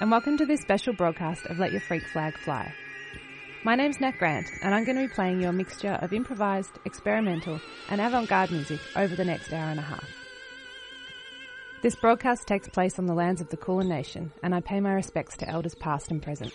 and 0.00 0.10
welcome 0.10 0.38
to 0.38 0.46
this 0.46 0.62
special 0.62 0.94
broadcast 0.94 1.44
of 1.46 1.58
Let 1.58 1.72
Your 1.72 1.80
Freak 1.82 2.08
Flag 2.08 2.34
Fly. 2.38 2.72
My 3.64 3.74
name's 3.74 4.00
Nat 4.00 4.12
Grant, 4.18 4.50
and 4.62 4.74
I'm 4.74 4.84
going 4.84 4.96
to 4.96 5.06
be 5.06 5.12
playing 5.12 5.42
you 5.42 5.48
a 5.48 5.52
mixture 5.52 5.98
of 6.00 6.14
improvised, 6.14 6.78
experimental, 6.86 7.60
and 7.90 8.00
avant-garde 8.00 8.50
music 8.50 8.80
over 8.96 9.14
the 9.14 9.26
next 9.26 9.52
hour 9.52 9.68
and 9.68 9.78
a 9.78 9.82
half. 9.82 10.08
This 11.82 11.94
broadcast 11.94 12.46
takes 12.46 12.66
place 12.66 12.98
on 12.98 13.04
the 13.04 13.12
lands 13.12 13.42
of 13.42 13.50
the 13.50 13.58
Kulin 13.58 13.90
Nation, 13.90 14.32
and 14.42 14.54
I 14.54 14.60
pay 14.60 14.80
my 14.80 14.94
respects 14.94 15.36
to 15.36 15.48
elders 15.48 15.74
past 15.74 16.10
and 16.10 16.22
present. 16.22 16.54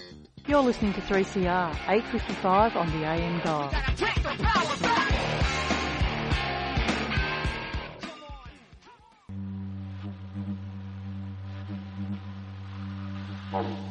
You're 0.47 0.61
listening 0.61 0.93
to 0.93 1.01
3CR, 1.01 1.75
855 1.87 2.75
on 2.75 2.87
the 2.99 3.05
AM 3.05 3.39
dial. 3.41 3.71
Oh. 13.53 13.90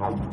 Oh. 0.00 0.28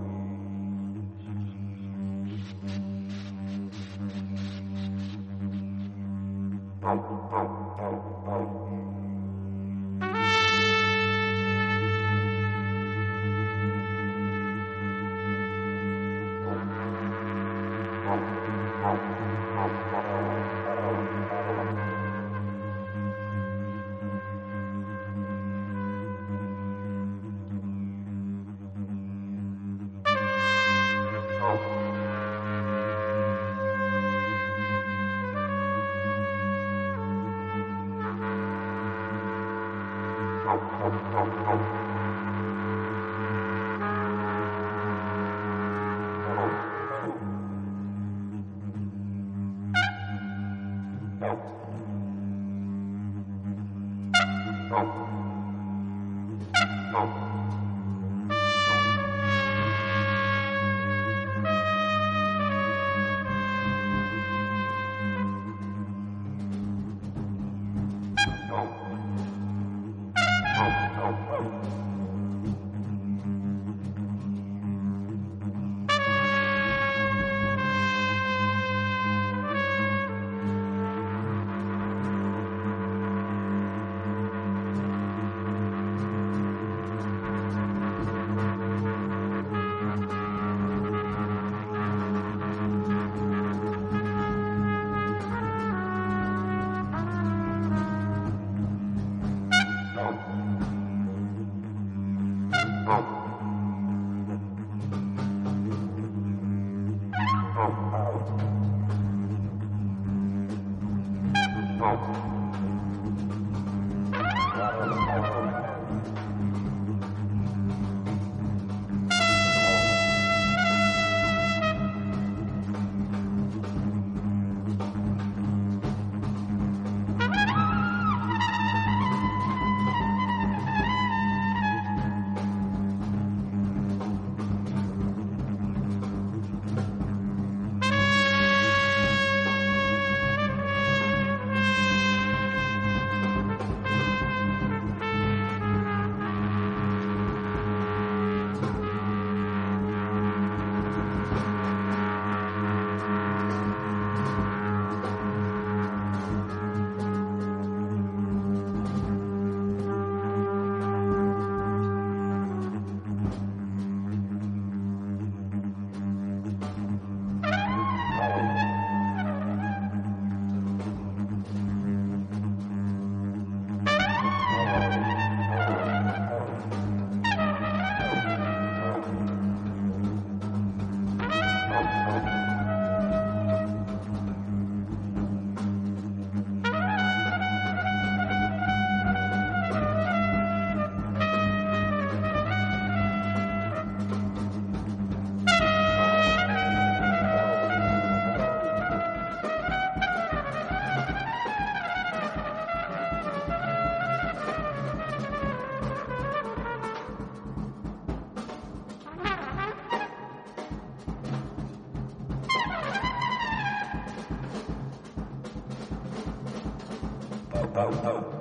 Thank 217.78 218.02
you. 218.02 218.37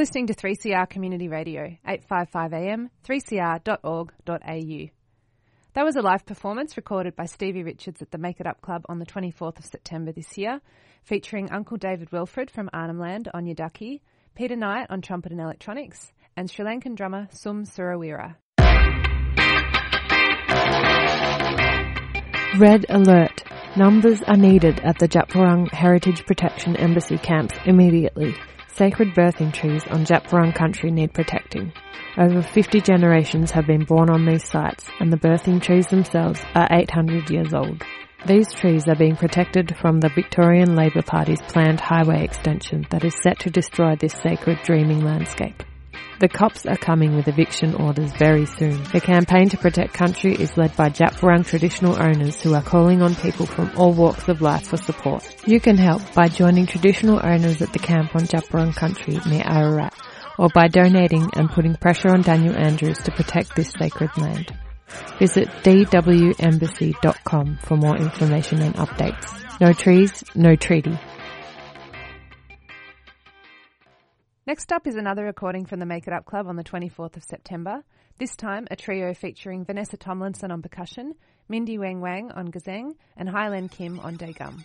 Listening 0.00 0.28
to 0.28 0.34
3CR 0.34 0.88
Community 0.88 1.28
Radio, 1.28 1.76
855 1.86 2.54
AM, 2.54 2.88
3cr.org.au. 3.06 4.90
That 5.74 5.84
was 5.84 5.94
a 5.94 6.00
live 6.00 6.24
performance 6.24 6.78
recorded 6.78 7.14
by 7.14 7.26
Stevie 7.26 7.64
Richards 7.64 8.00
at 8.00 8.10
the 8.10 8.16
Make 8.16 8.40
It 8.40 8.46
Up 8.46 8.62
Club 8.62 8.86
on 8.88 8.98
the 8.98 9.04
24th 9.04 9.58
of 9.58 9.66
September 9.66 10.10
this 10.10 10.38
year, 10.38 10.62
featuring 11.02 11.52
Uncle 11.52 11.76
David 11.76 12.10
Wilfred 12.12 12.50
from 12.50 12.70
Arnhem 12.72 12.98
Land 12.98 13.28
on 13.34 13.44
Yidaki, 13.44 14.00
Peter 14.34 14.56
Knight 14.56 14.86
on 14.88 15.02
trumpet 15.02 15.32
and 15.32 15.40
electronics, 15.42 16.10
and 16.34 16.50
Sri 16.50 16.64
Lankan 16.64 16.96
drummer 16.96 17.28
Sum 17.32 17.64
Surawira. 17.66 18.36
Red 22.58 22.86
alert. 22.88 23.44
Numbers 23.76 24.22
are 24.22 24.38
needed 24.38 24.80
at 24.80 24.98
the 24.98 25.06
Djab 25.06 25.28
Wurrung 25.32 25.70
Heritage 25.70 26.24
Protection 26.24 26.74
Embassy 26.74 27.18
camps 27.18 27.54
immediately. 27.66 28.34
Sacred 28.74 29.14
birthing 29.14 29.52
trees 29.52 29.86
on 29.88 30.04
Djab 30.04 30.26
Wurrung 30.28 30.54
country 30.54 30.90
need 30.90 31.12
protecting. 31.12 31.72
Over 32.16 32.42
50 32.42 32.80
generations 32.80 33.50
have 33.50 33.66
been 33.66 33.84
born 33.84 34.08
on 34.10 34.24
these 34.24 34.48
sites, 34.48 34.84
and 35.00 35.12
the 35.12 35.18
birthing 35.18 35.60
trees 35.60 35.86
themselves 35.88 36.40
are 36.54 36.68
800 36.70 37.30
years 37.30 37.52
old. 37.52 37.82
These 38.26 38.52
trees 38.52 38.86
are 38.88 38.96
being 38.96 39.16
protected 39.16 39.76
from 39.76 40.00
the 40.00 40.10
Victorian 40.10 40.76
Labor 40.76 41.02
Party's 41.02 41.40
planned 41.42 41.80
highway 41.80 42.24
extension 42.24 42.86
that 42.90 43.04
is 43.04 43.14
set 43.22 43.38
to 43.40 43.50
destroy 43.50 43.96
this 43.96 44.14
sacred 44.14 44.58
dreaming 44.62 45.04
landscape. 45.04 45.62
The 46.20 46.28
cops 46.28 46.66
are 46.66 46.76
coming 46.76 47.16
with 47.16 47.28
eviction 47.28 47.74
orders 47.74 48.12
very 48.12 48.44
soon. 48.44 48.82
The 48.92 49.00
campaign 49.00 49.48
to 49.48 49.56
protect 49.56 49.94
country 49.94 50.34
is 50.34 50.54
led 50.58 50.76
by 50.76 50.90
Djab 50.90 51.18
Wurrung 51.20 51.46
traditional 51.46 51.98
owners 51.98 52.42
who 52.42 52.52
are 52.52 52.60
calling 52.60 53.00
on 53.00 53.14
people 53.14 53.46
from 53.46 53.70
all 53.74 53.94
walks 53.94 54.28
of 54.28 54.42
life 54.42 54.66
for 54.66 54.76
support. 54.76 55.26
You 55.46 55.60
can 55.60 55.78
help 55.78 56.02
by 56.12 56.28
joining 56.28 56.66
traditional 56.66 57.18
owners 57.24 57.62
at 57.62 57.72
the 57.72 57.78
camp 57.78 58.14
on 58.14 58.24
Djab 58.24 58.46
Wurrung 58.48 58.76
country 58.76 59.18
near 59.24 59.44
Ararat 59.46 59.94
or 60.36 60.50
by 60.50 60.68
donating 60.68 61.30
and 61.32 61.48
putting 61.48 61.74
pressure 61.74 62.10
on 62.10 62.20
Daniel 62.20 62.54
Andrews 62.54 62.98
to 62.98 63.10
protect 63.12 63.56
this 63.56 63.72
sacred 63.78 64.10
land. 64.18 64.54
Visit 65.18 65.48
dwembassy.com 65.62 67.58
for 67.62 67.76
more 67.78 67.96
information 67.96 68.60
and 68.60 68.74
updates. 68.74 69.58
No 69.58 69.72
trees, 69.72 70.22
no 70.34 70.54
treaty. 70.54 70.98
Next 74.50 74.72
up 74.72 74.88
is 74.88 74.96
another 74.96 75.26
recording 75.26 75.64
from 75.64 75.78
the 75.78 75.86
Make 75.86 76.08
It 76.08 76.12
Up 76.12 76.24
Club 76.24 76.48
on 76.48 76.56
the 76.56 76.64
24th 76.64 77.16
of 77.16 77.22
September. 77.22 77.84
This 78.18 78.34
time, 78.34 78.66
a 78.68 78.74
trio 78.74 79.14
featuring 79.14 79.64
Vanessa 79.64 79.96
Tomlinson 79.96 80.50
on 80.50 80.60
percussion, 80.60 81.14
Mindy 81.48 81.78
Meng 81.78 82.00
Wang 82.00 82.32
on 82.32 82.50
guzheng, 82.50 82.96
and 83.16 83.28
Hyelim 83.28 83.70
Kim 83.70 84.00
on 84.00 84.16
daegum. 84.16 84.64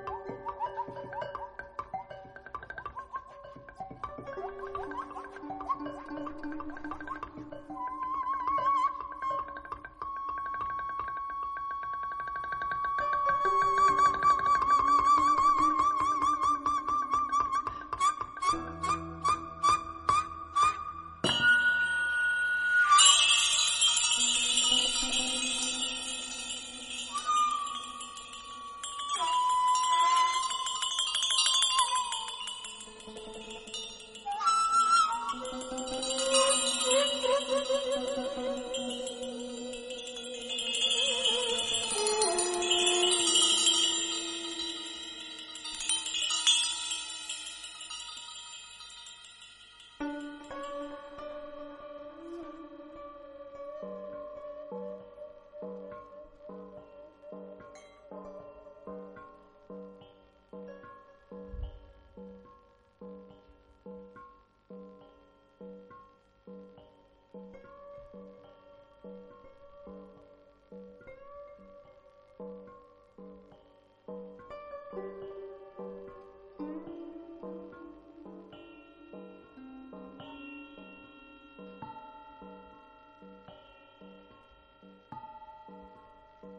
Thank 86.41 86.53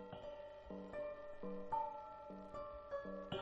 you. 3.32 3.41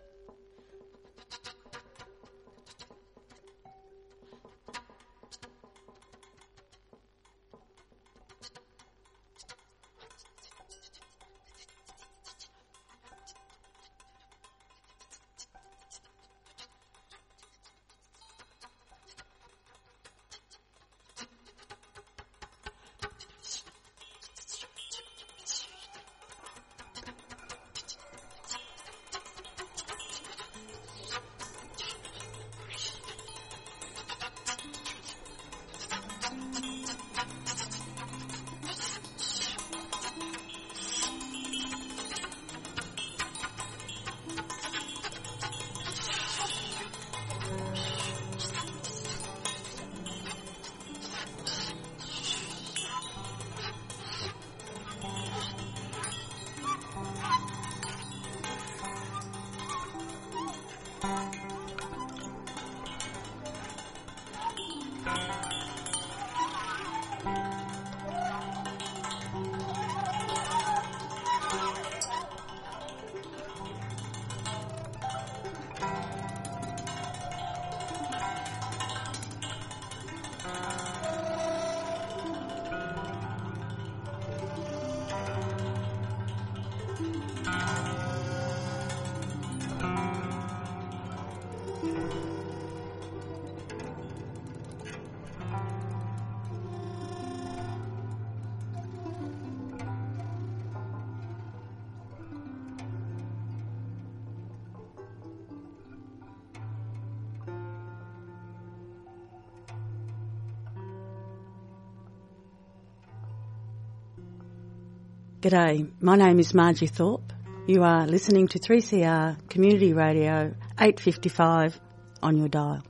G'day, 115.51 115.91
my 115.99 116.15
name 116.15 116.39
is 116.39 116.53
Margie 116.53 116.87
Thorpe. 116.87 117.33
You 117.67 117.83
are 117.83 118.07
listening 118.07 118.47
to 118.47 118.59
3CR 118.59 119.49
Community 119.49 119.91
Radio 119.91 120.55
855 120.79 121.77
on 122.23 122.37
your 122.37 122.47
dial. 122.47 122.81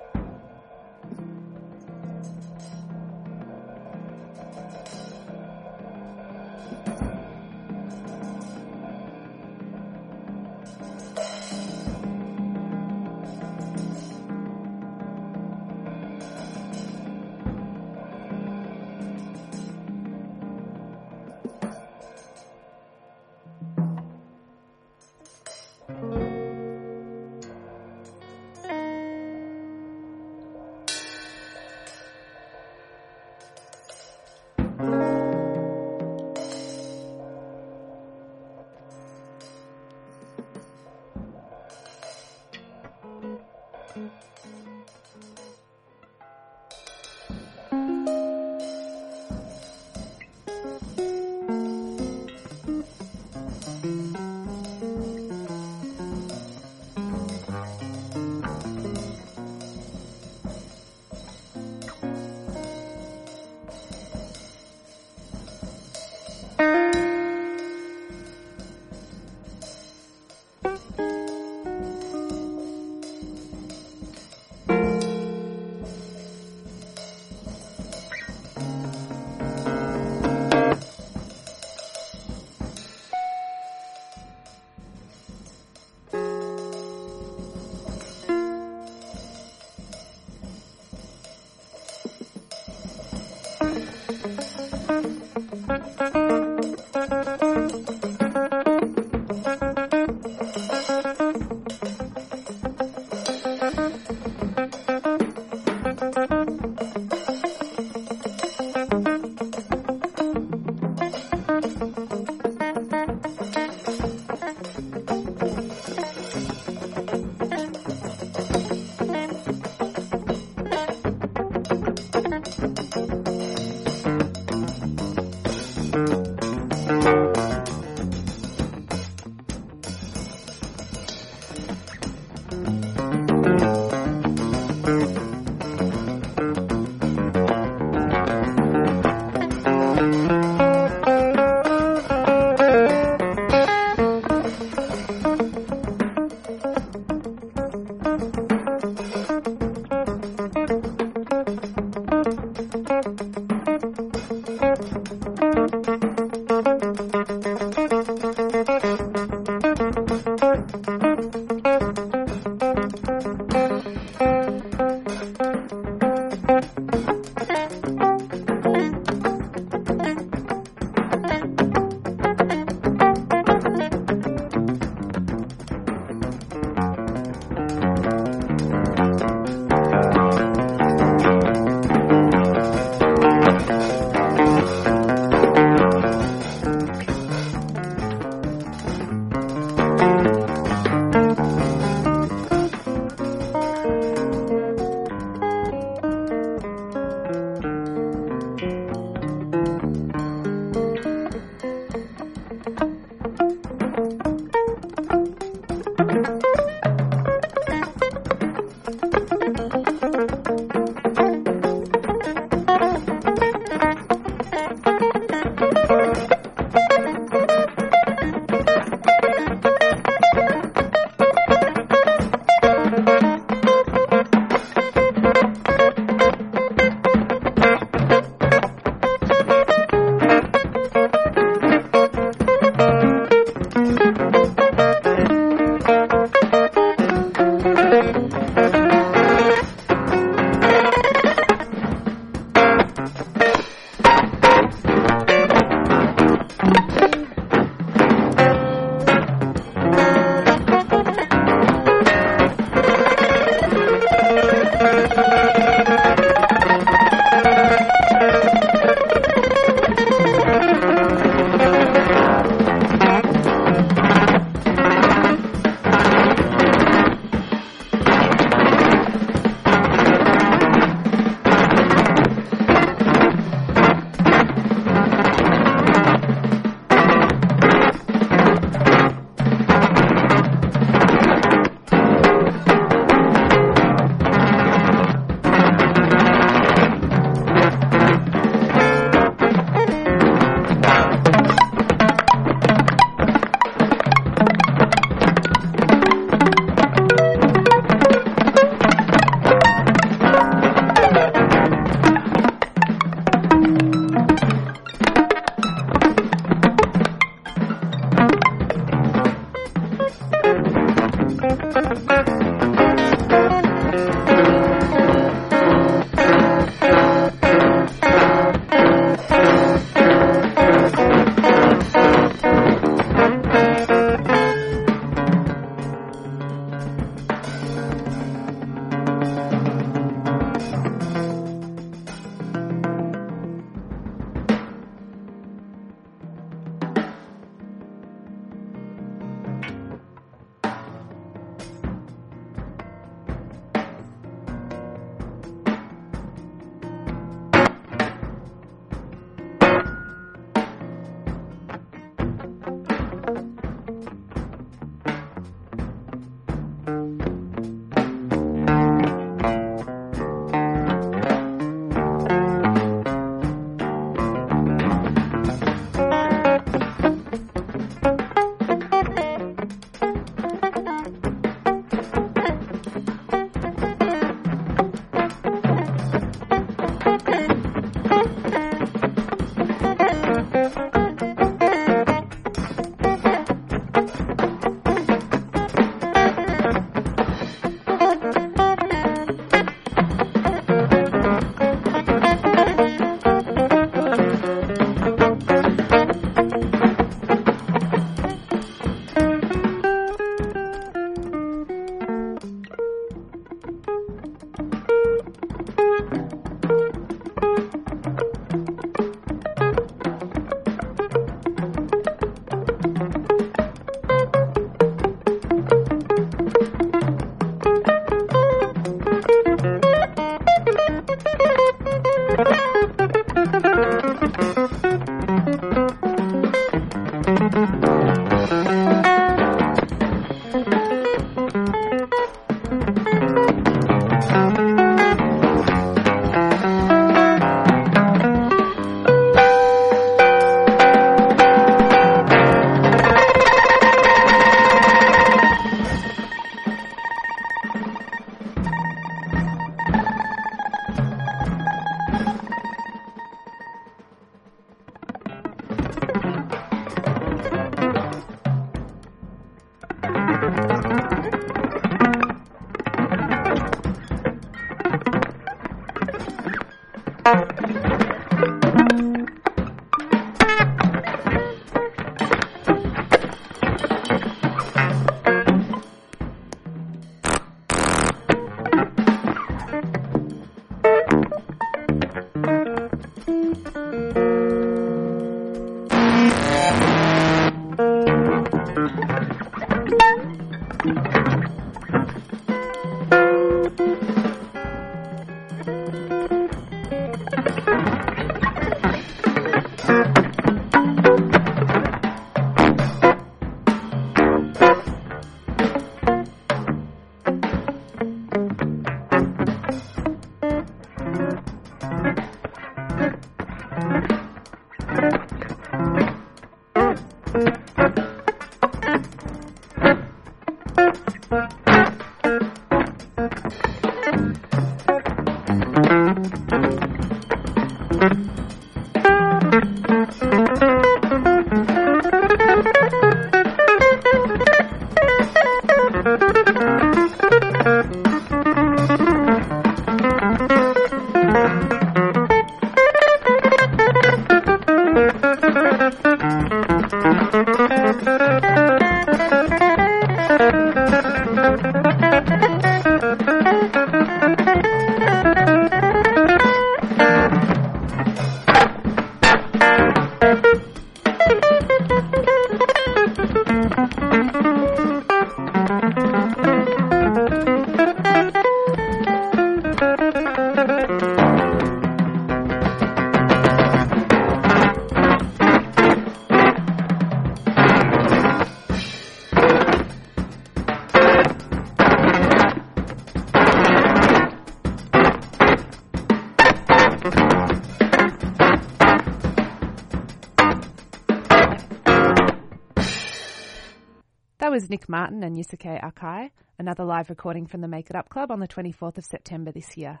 Was 594.58 594.68
Nick 594.68 594.88
Martin 594.88 595.22
and 595.22 595.36
Yusuke 595.36 595.80
Akai, 595.80 596.32
another 596.58 596.82
live 596.82 597.10
recording 597.10 597.46
from 597.46 597.60
the 597.60 597.68
Make 597.68 597.90
It 597.90 597.94
Up 597.94 598.08
Club 598.08 598.32
on 598.32 598.40
the 598.40 598.48
24th 598.48 598.98
of 598.98 599.04
September 599.04 599.52
this 599.52 599.76
year. 599.76 600.00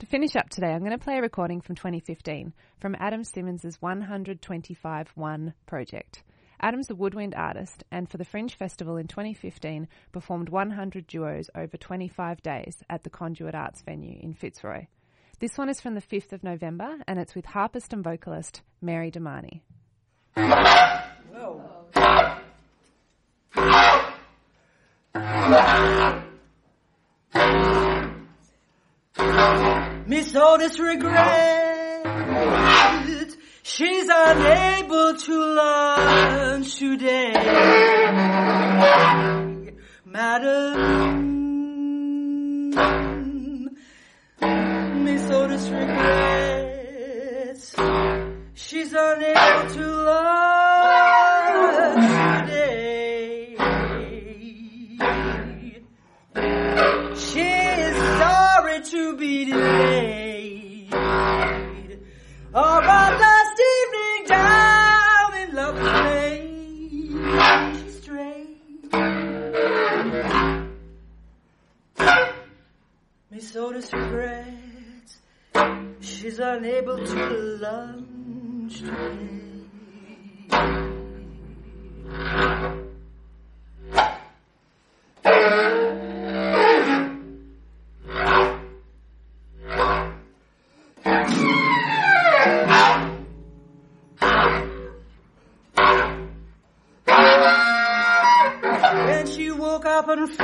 To 0.00 0.06
finish 0.06 0.36
up 0.36 0.50
today, 0.50 0.66
I'm 0.66 0.84
going 0.84 0.90
to 0.90 0.98
play 0.98 1.16
a 1.16 1.22
recording 1.22 1.62
from 1.62 1.76
2015 1.76 2.52
from 2.78 2.94
Adam 3.00 3.24
Simmons' 3.24 3.78
125 3.80 5.08
1 5.14 5.54
project. 5.64 6.22
Adam's 6.60 6.90
a 6.90 6.94
woodwind 6.94 7.34
artist 7.34 7.82
and 7.90 8.06
for 8.06 8.18
the 8.18 8.24
Fringe 8.26 8.54
Festival 8.54 8.98
in 8.98 9.06
2015 9.06 9.88
performed 10.12 10.50
100 10.50 11.06
duos 11.06 11.48
over 11.54 11.78
25 11.78 12.42
days 12.42 12.84
at 12.90 13.02
the 13.02 13.08
Conduit 13.08 13.54
Arts 13.54 13.80
venue 13.80 14.18
in 14.20 14.34
Fitzroy. 14.34 14.88
This 15.38 15.56
one 15.56 15.70
is 15.70 15.80
from 15.80 15.94
the 15.94 16.02
5th 16.02 16.34
of 16.34 16.44
November 16.44 16.98
and 17.08 17.18
it's 17.18 17.34
with 17.34 17.46
harpist 17.46 17.94
and 17.94 18.04
vocalist 18.04 18.60
Mary 18.82 19.10
Doumany. 19.10 19.62
Miss 30.06 30.36
Otis 30.36 30.78
regrets 30.78 32.06
she's 33.62 34.08
unable 34.08 35.16
to 35.16 35.54
lunch 35.54 36.76
today. 36.78 37.32
Madam, 40.04 40.76
Miss 45.04 45.30
Otis 45.30 45.68
regrets 45.70 46.84
she's 48.54 48.92
unable 48.92 49.74
to 49.74 49.86
lunch 49.86 50.39
Our 62.52 62.82
last 63.20 63.60
evening 63.72 64.26
down 64.26 65.34
in 65.40 65.54
she 67.76 67.90
strayed. 67.90 68.92
Miss 73.30 73.54
Otis 73.54 73.92
regrets 73.92 75.18
she's 76.00 76.40
unable 76.40 76.98
to 76.98 77.14
lunch 77.60 78.80
today. 78.80 79.49
Woke 100.16 100.39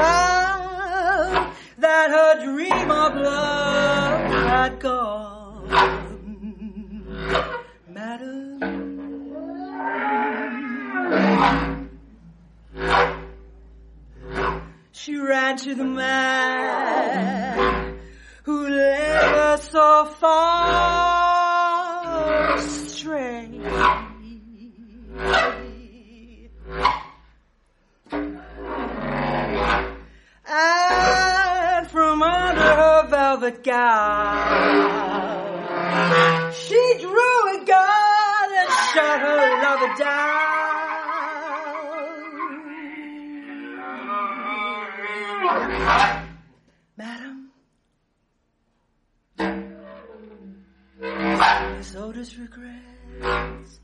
Miss 51.97 52.05
Otis 52.05 52.37
regrets 52.39 53.81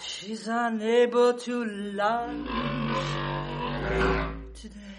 she's 0.00 0.48
unable 0.48 1.32
to 1.32 1.64
lunch 1.64 2.48
today. 4.54 4.97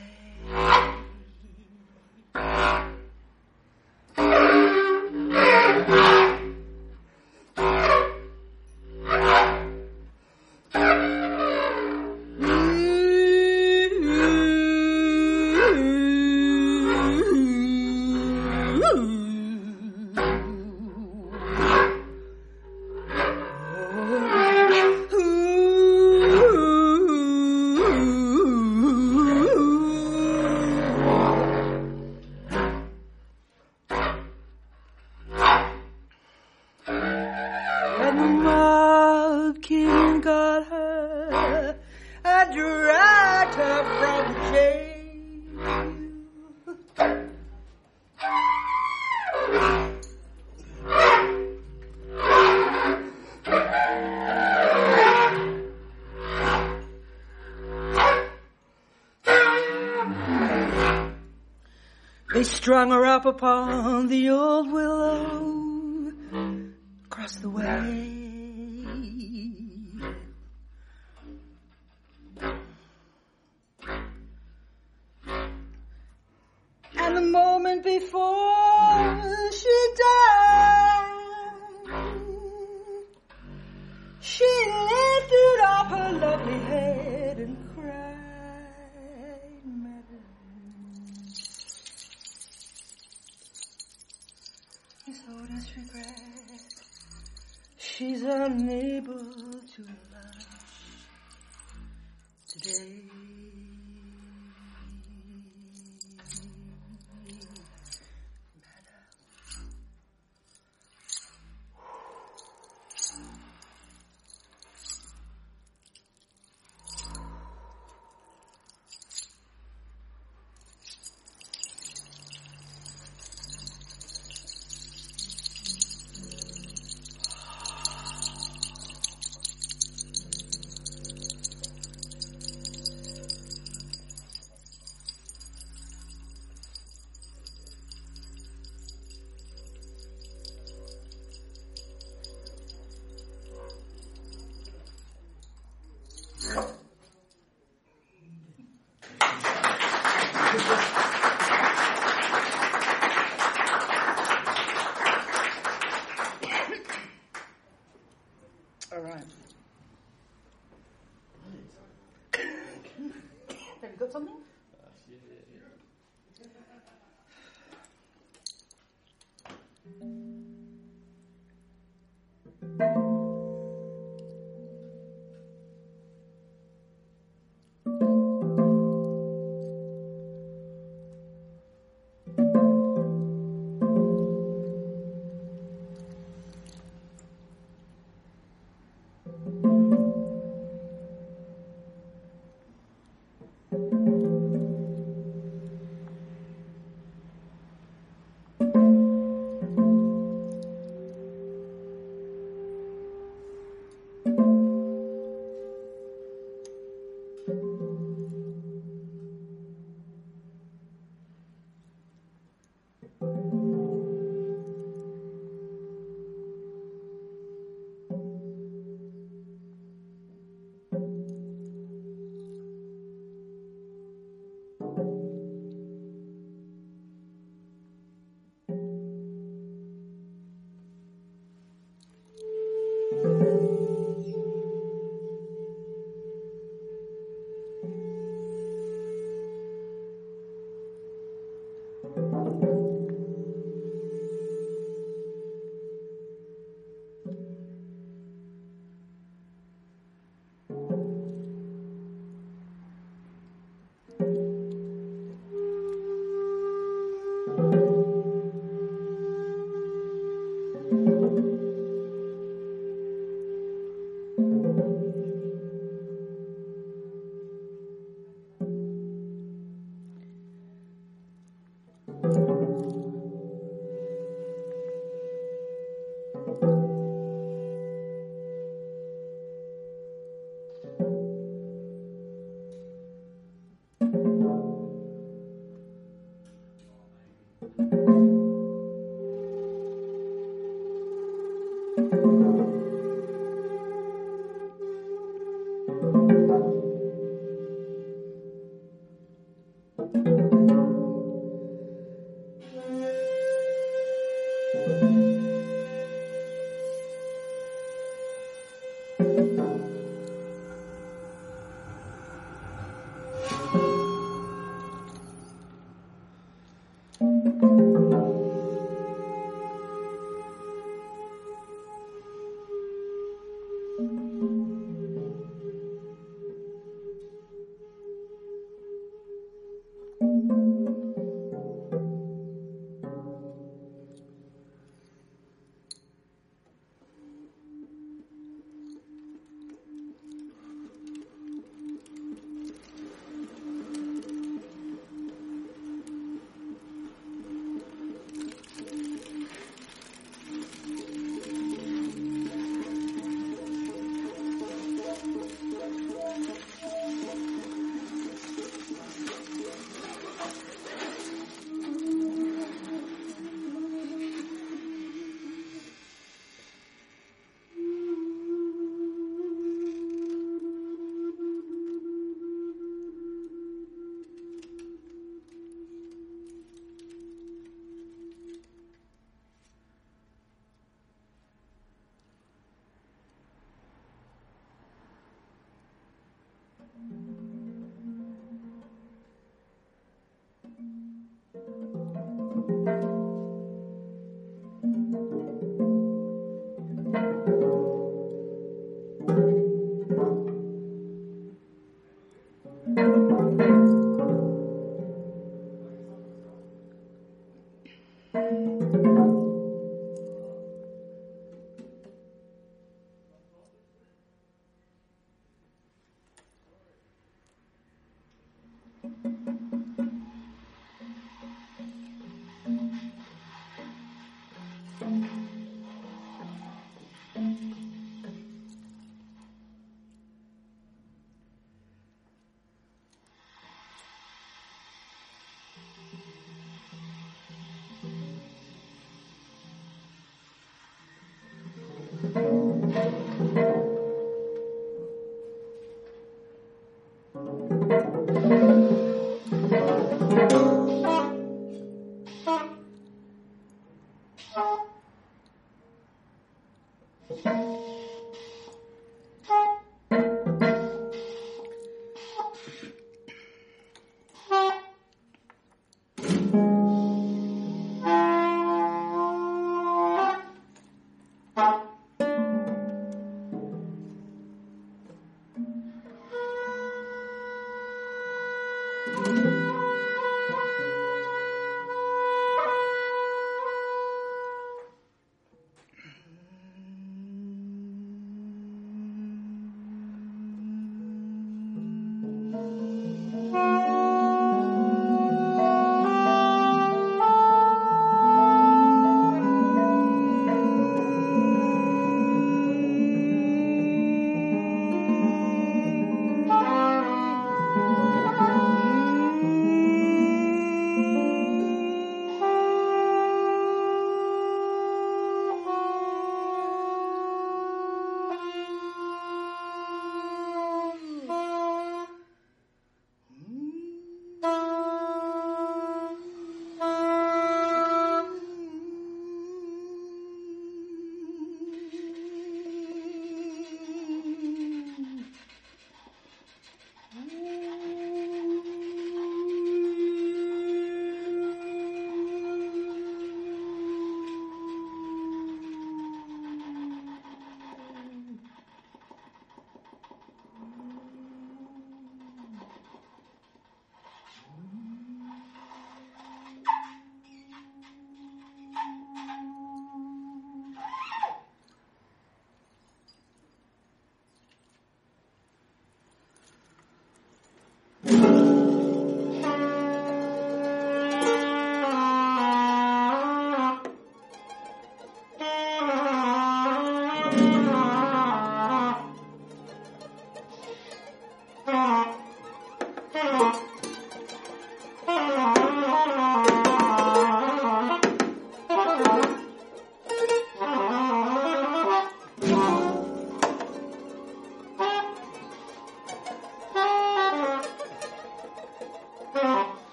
Strung 63.33 63.88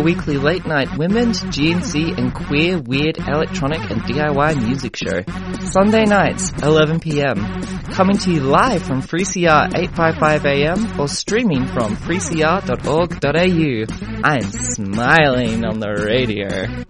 your 0.00 0.04
weekly 0.04 0.38
late 0.38 0.66
night 0.66 0.96
women's, 0.96 1.40
GNC 1.40 2.16
and 2.16 2.34
queer, 2.34 2.78
weird, 2.78 3.18
electronic 3.18 3.90
and 3.90 4.00
DIY 4.02 4.62
music 4.62 4.96
show. 4.96 5.22
Sunday 5.60 6.04
nights, 6.04 6.50
11pm. 6.52 7.92
Coming 7.92 8.16
to 8.18 8.32
you 8.32 8.40
live 8.40 8.82
from 8.82 9.02
3CR 9.02 9.72
855am 9.72 10.98
or 10.98 11.08
streaming 11.08 11.66
from 11.66 11.96
3cr.org.au. 11.96 13.84
I'm 14.24 14.50
smiling 14.50 15.64
on 15.64 15.80
the 15.80 15.90
radio. 16.06 16.84